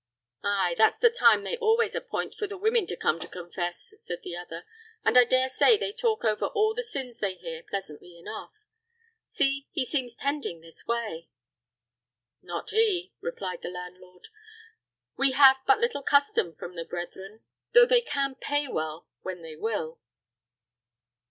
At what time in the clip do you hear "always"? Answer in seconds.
1.57-1.93